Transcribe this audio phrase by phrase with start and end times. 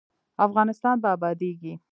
[0.45, 1.73] افغانستان به ابادیږي؟